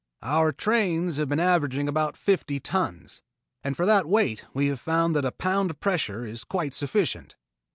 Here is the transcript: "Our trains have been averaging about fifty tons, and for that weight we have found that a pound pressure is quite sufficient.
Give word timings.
"Our 0.23 0.51
trains 0.51 1.17
have 1.17 1.27
been 1.29 1.39
averaging 1.39 1.87
about 1.87 2.17
fifty 2.17 2.59
tons, 2.59 3.21
and 3.63 3.77
for 3.77 3.85
that 3.85 4.07
weight 4.07 4.43
we 4.51 4.65
have 4.65 4.79
found 4.79 5.15
that 5.15 5.25
a 5.25 5.31
pound 5.31 5.79
pressure 5.79 6.25
is 6.25 6.43
quite 6.43 6.73
sufficient. 6.73 7.35